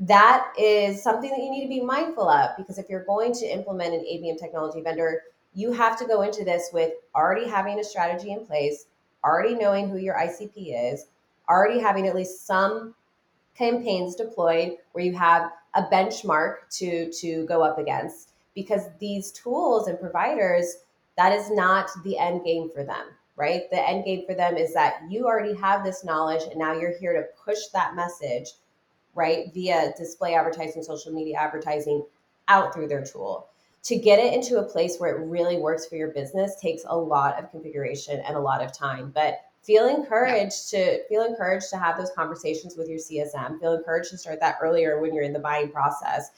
[0.01, 3.47] That is something that you need to be mindful of because if you're going to
[3.47, 5.23] implement an ABM technology vendor,
[5.55, 8.87] you have to go into this with already having a strategy in place,
[9.25, 11.07] already knowing who your ICP is,
[11.49, 12.95] already having at least some
[13.57, 19.89] campaigns deployed where you have a benchmark to to go up against because these tools
[19.89, 20.85] and providers
[21.17, 23.07] that is not the end game for them
[23.39, 23.71] right?
[23.71, 26.99] The end game for them is that you already have this knowledge and now you're
[26.99, 28.51] here to push that message,
[29.15, 32.05] right, via display advertising, social media advertising
[32.49, 33.49] out through their tool.
[33.89, 36.95] To get it into a place where it really works for your business takes a
[36.95, 39.11] lot of configuration and a lot of time.
[39.15, 40.85] But feel encouraged yeah.
[40.85, 43.59] to feel encouraged to have those conversations with your CSM.
[43.59, 46.33] Feel encouraged to start that earlier when you're in the buying process.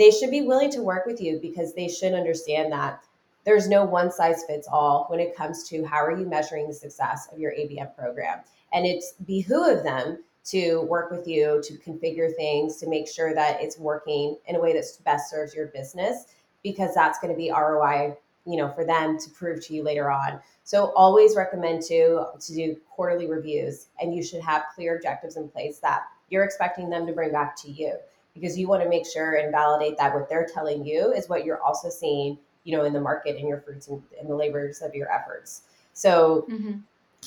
[0.00, 3.04] They should be willing to work with you because they should understand that
[3.44, 6.74] there's no one size fits all when it comes to how are you measuring the
[6.74, 8.40] success of your ABM program.
[8.72, 13.32] And it's behoove of them to work with you to configure things to make sure
[13.32, 16.26] that it's working in a way that best serves your business
[16.66, 20.10] because that's going to be ROI, you know, for them to prove to you later
[20.10, 20.40] on.
[20.64, 25.48] So always recommend to to do quarterly reviews and you should have clear objectives in
[25.48, 27.94] place that you're expecting them to bring back to you
[28.34, 31.44] because you want to make sure and validate that what they're telling you is what
[31.44, 34.82] you're also seeing you know in the market and your fruits and, and the labors
[34.82, 36.78] of your efforts so mm-hmm.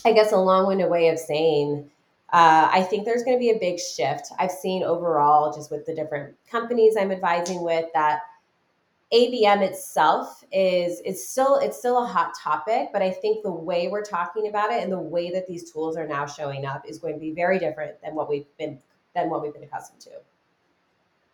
[0.04, 1.90] i guess a long-winded way of saying
[2.32, 4.28] uh, I think there's going to be a big shift.
[4.38, 8.20] I've seen overall, just with the different companies I'm advising with, that
[9.14, 13.88] ABM itself is is still it's still a hot topic, but I think the way
[13.88, 17.00] we're talking about it and the way that these tools are now showing up is
[17.00, 18.80] going to be very different than what we've been
[19.16, 20.10] than what we've been accustomed to.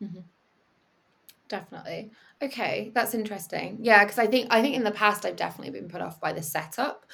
[0.04, 0.20] Mm-hmm.
[1.50, 2.12] Definitely.
[2.42, 3.80] Okay, that's interesting.
[3.82, 6.32] Yeah, because I think I think in the past I've definitely been put off by
[6.32, 7.06] the setup.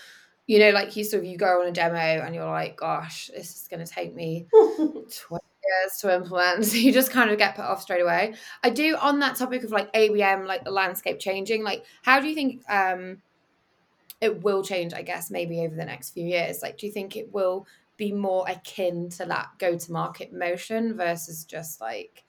[0.45, 3.31] You know, like you sort of you go on a demo and you're like, gosh,
[3.35, 6.65] this is going to take me 20 years to implement.
[6.71, 8.35] So you just kind of get put off straight away.
[8.63, 11.63] I do on that topic of like ABM, like the landscape changing.
[11.63, 13.21] Like, how do you think um
[14.19, 14.93] it will change?
[14.93, 16.61] I guess maybe over the next few years.
[16.61, 20.95] Like, do you think it will be more akin to that go to market motion
[20.95, 22.23] versus just like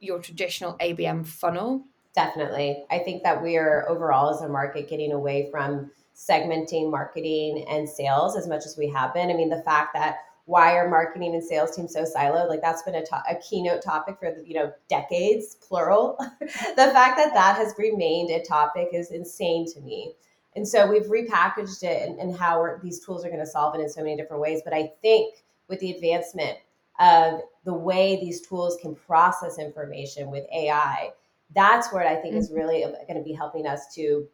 [0.00, 1.84] your traditional ABM funnel?
[2.14, 2.84] Definitely.
[2.90, 7.88] I think that we are overall as a market getting away from segmenting marketing and
[7.88, 9.30] sales as much as we have been.
[9.30, 10.18] I mean, the fact that
[10.52, 12.46] why are marketing and sales teams so siloed?
[12.46, 16.18] Like that's been a, to- a keynote topic for the, you know decades, plural.
[16.40, 16.46] the
[16.92, 20.12] fact that that has remained a topic is insane to me.
[20.54, 23.80] And so we've repackaged it and, and how these tools are going to solve it
[23.80, 24.60] in so many different ways.
[24.62, 25.36] But I think
[25.68, 26.58] with the advancement
[27.00, 31.12] of the way these tools can process information with AI,
[31.54, 32.42] that's where I think mm-hmm.
[32.42, 34.28] is really going to be helping us to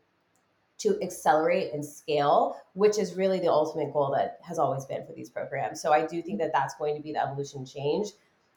[0.79, 5.13] to accelerate and scale, which is really the ultimate goal that has always been for
[5.13, 5.81] these programs.
[5.81, 8.09] So I do think that that's going to be the evolution change.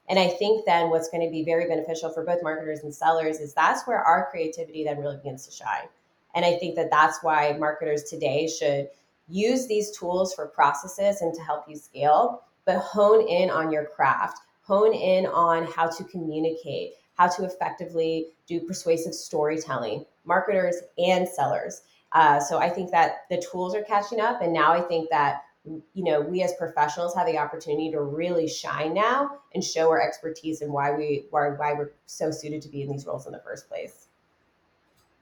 [0.10, 3.40] And I think then what's going to be very beneficial for both marketers and sellers
[3.40, 5.88] is that's where our creativity then really begins to shine.
[6.36, 8.90] And I think that that's why marketers today should
[9.28, 13.86] use these tools for processes and to help you scale but hone in on your
[13.86, 21.28] craft, hone in on how to communicate, how to effectively do persuasive storytelling, marketers and
[21.28, 21.82] sellers.
[22.12, 24.42] Uh, so I think that the tools are catching up.
[24.42, 28.48] And now I think that you know, we as professionals have the opportunity to really
[28.48, 32.70] shine now and show our expertise and why we why, why we're so suited to
[32.70, 34.08] be in these roles in the first place.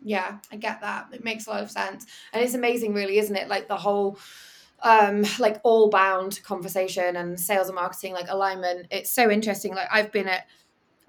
[0.02, 1.08] Yeah, I get that.
[1.12, 2.06] It makes a lot of sense.
[2.32, 3.50] And it's amazing really, isn't it?
[3.50, 4.18] Like the whole
[4.82, 8.88] um like all bound conversation and sales and marketing like alignment.
[8.92, 9.76] It's so interesting.
[9.76, 10.48] Like I've been at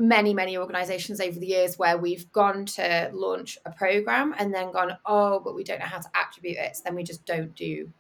[0.01, 4.73] many many organizations over the years where we've gone to launch a program and then
[4.73, 7.55] gone oh but we don't know how to attribute it so then we just don't
[7.55, 7.93] do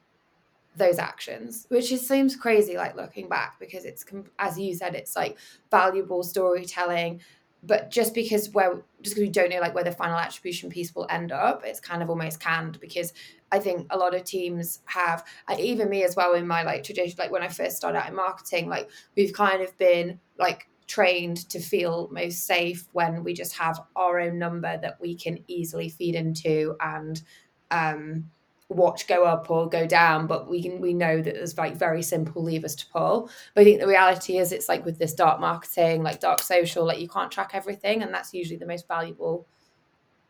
[0.76, 4.06] those actions which is seems crazy like looking back because it's
[4.38, 5.36] as you said it's like
[5.70, 7.20] valuable storytelling
[7.62, 10.94] but just because where just because we don't know like where the final attribution piece
[10.94, 13.12] will end up it's kind of almost canned because
[13.52, 16.82] i think a lot of teams have uh, even me as well in my like
[16.82, 18.88] tradition like when i first started out in marketing like
[19.18, 24.18] we've kind of been like trained to feel most safe when we just have our
[24.18, 27.22] own number that we can easily feed into and
[27.70, 28.28] um,
[28.68, 32.02] watch go up or go down but we can we know that there's like very
[32.02, 33.30] simple levers to pull.
[33.54, 36.84] But i think the reality is it's like with this dark marketing like dark social
[36.84, 39.46] like you can't track everything and that's usually the most valuable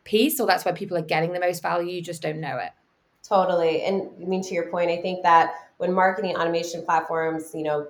[0.03, 2.71] piece or that's where people are getting the most value you just don't know it.
[3.27, 3.81] Totally.
[3.81, 7.87] And i mean to your point i think that when marketing automation platforms you know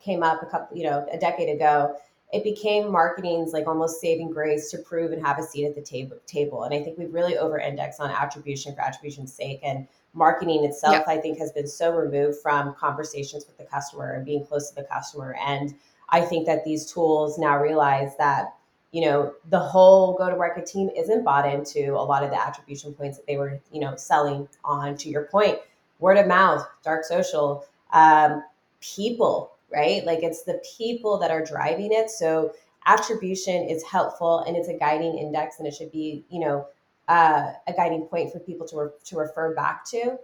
[0.00, 1.94] came up a couple you know a decade ago
[2.32, 5.80] it became marketing's like almost saving grace to prove and have a seat at the
[5.80, 6.64] table table.
[6.64, 9.60] And i think we've really over indexed on attribution for attribution's sake.
[9.62, 11.08] And marketing itself yep.
[11.08, 14.74] i think has been so removed from conversations with the customer and being close to
[14.74, 15.36] the customer.
[15.44, 15.74] And
[16.10, 18.54] i think that these tools now realize that
[18.92, 22.40] you know the whole go to market team isn't bought into a lot of the
[22.40, 24.96] attribution points that they were you know selling on.
[24.96, 25.58] To your point
[25.98, 28.42] word of mouth dark social um,
[28.80, 30.04] people right?
[30.04, 32.10] Like it's the people that are driving it.
[32.10, 32.52] So
[32.86, 36.66] attribution is helpful and it's a guiding index and it should be, you know,
[37.08, 40.18] uh, a guiding point for people to, re- to refer back to.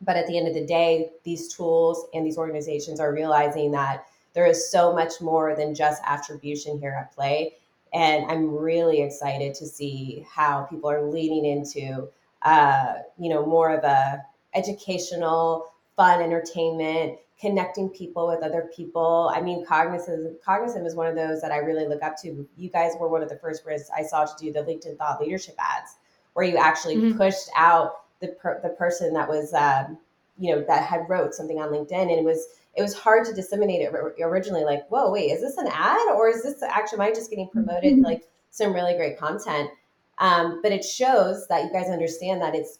[0.00, 4.06] But at the end of the day, these tools and these organizations are realizing that
[4.34, 7.54] there is so much more than just attribution here at play.
[7.92, 12.08] And I'm really excited to see how people are leaning into,
[12.40, 14.22] uh, you know, more of a
[14.54, 15.66] educational,
[15.96, 19.32] fun entertainment, connecting people with other people.
[19.34, 22.46] I mean, Cognism, Cognism is one of those that I really look up to.
[22.56, 25.20] You guys were one of the first brands I saw to do the LinkedIn Thought
[25.20, 25.96] Leadership ads,
[26.34, 27.18] where you actually mm-hmm.
[27.18, 29.98] pushed out the per, the person that was, um,
[30.38, 33.34] you know, that had wrote something on LinkedIn, and it was it was hard to
[33.34, 34.64] disseminate it originally.
[34.64, 37.48] Like, whoa, wait, is this an ad or is this actually am I just getting
[37.48, 38.04] promoted mm-hmm.
[38.04, 39.70] like some really great content?
[40.18, 42.78] Um, but it shows that you guys understand that it's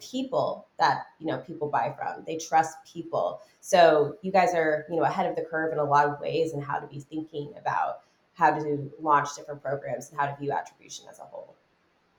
[0.00, 4.96] people that you know people buy from they trust people so you guys are you
[4.96, 7.52] know ahead of the curve in a lot of ways and how to be thinking
[7.58, 8.00] about
[8.34, 11.54] how to launch different programs and how to view attribution as a whole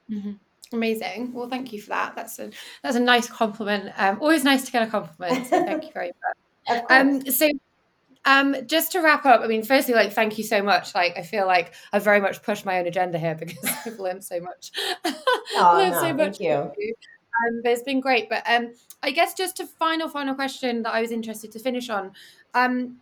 [0.10, 0.32] mm-hmm.
[0.74, 2.50] amazing well thank you for that that's a
[2.82, 6.12] that's a nice compliment um, always nice to get a compliment so thank you very
[6.68, 7.50] much um, so
[8.26, 10.96] um, just to wrap up, I mean, firstly, like, thank you so much.
[10.96, 14.24] Like, I feel like I very much pushed my own agenda here because I've learned
[14.24, 14.72] so much.
[15.58, 16.38] Oh, learned no, so much.
[16.38, 16.72] Thank you.
[16.78, 16.96] you.
[17.43, 18.29] Um, but it's been great.
[18.29, 18.73] But um,
[19.03, 22.11] I guess just a final, final question that I was interested to finish on.
[22.53, 22.97] Um,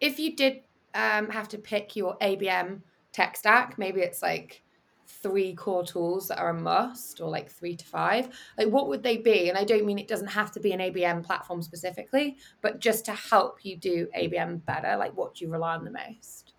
[0.00, 0.60] if you did
[0.94, 2.80] um, have to pick your ABM
[3.12, 4.62] tech stack, maybe it's like
[5.06, 8.28] three core tools that are a must or like three to five
[8.58, 10.80] like what would they be and i don't mean it doesn't have to be an
[10.80, 15.50] abm platform specifically but just to help you do abm better like what do you
[15.50, 16.54] rely on the most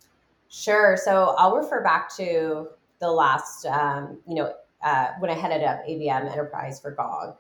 [0.50, 2.68] sure so i'll refer back to
[3.00, 4.54] the last um, you know
[4.84, 7.36] uh, when I headed up ABM Enterprise for Gong,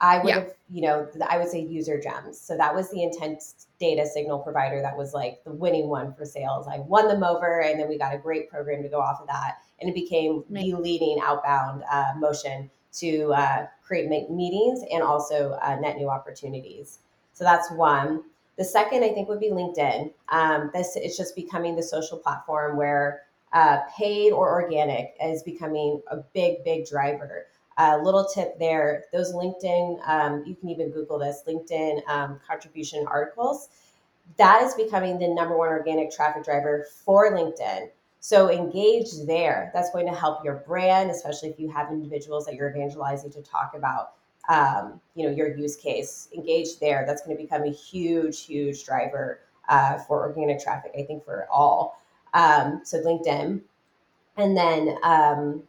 [0.00, 0.34] I would yeah.
[0.40, 2.36] have, you know, I would say UserGems.
[2.36, 3.42] So that was the intent
[3.80, 6.68] data signal provider that was like the winning one for sales.
[6.68, 9.26] I won them over, and then we got a great program to go off of
[9.26, 15.58] that, and it became the leading outbound uh, motion to uh, create meetings and also
[15.62, 16.98] uh, net new opportunities.
[17.32, 18.22] So that's one.
[18.56, 20.12] The second, I think, would be LinkedIn.
[20.30, 23.22] Um, this is just becoming the social platform where
[23.52, 27.46] uh, paid or organic is becoming a big, big driver.
[27.78, 32.40] A uh, little tip there those LinkedIn, um, you can even Google this LinkedIn um,
[32.46, 33.68] contribution articles.
[34.36, 37.88] That is becoming the number one organic traffic driver for LinkedIn.
[38.20, 39.70] So engage there.
[39.72, 43.42] That's going to help your brand, especially if you have individuals that you're evangelizing to
[43.42, 44.14] talk about.
[44.48, 46.28] Um, you know your use case.
[46.34, 47.04] Engage there.
[47.06, 50.92] That's going to become a huge, huge driver uh, for organic traffic.
[50.98, 52.00] I think for all.
[52.34, 53.60] Um, so LinkedIn.
[54.36, 55.62] And then, um,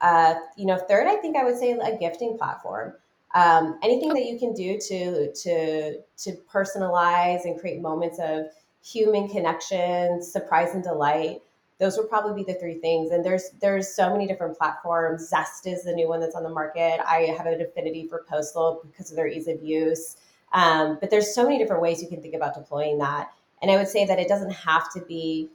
[0.00, 2.94] uh, you know, third, I think I would say a gifting platform.
[3.34, 8.46] Um, anything that you can do to to to personalize and create moments of
[8.82, 11.42] human connection, surprise and delight.
[11.78, 13.10] Those would probably be the three things.
[13.10, 15.28] And there's there's so many different platforms.
[15.28, 17.00] Zest is the new one that's on the market.
[17.06, 20.16] I have an affinity for Postal because of their ease of use.
[20.52, 23.30] Um, but there's so many different ways you can think about deploying that.
[23.60, 25.50] And I would say that it doesn't have to be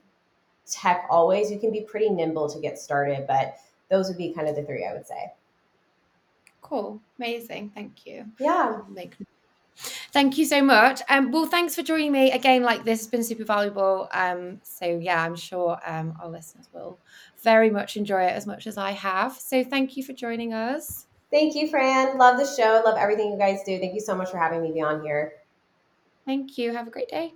[0.69, 1.51] tech always.
[1.51, 3.57] You can be pretty nimble to get started, but
[3.89, 5.33] those would be kind of the three I would say.
[6.61, 7.01] Cool.
[7.19, 7.71] Amazing.
[7.75, 8.25] Thank you.
[8.39, 8.81] Yeah.
[8.89, 9.15] Make
[10.11, 11.01] Thank you so much.
[11.09, 12.63] Um, well, thanks for joining me again.
[12.63, 14.09] Like this has been super valuable.
[14.11, 16.99] Um, so yeah, I'm sure um, our listeners will
[17.41, 19.33] very much enjoy it as much as I have.
[19.33, 21.07] So thank you for joining us.
[21.31, 22.17] Thank you, Fran.
[22.17, 22.81] Love the show.
[22.85, 23.79] Love everything you guys do.
[23.79, 25.33] Thank you so much for having me be on here.
[26.25, 26.73] Thank you.
[26.73, 27.33] Have a great day.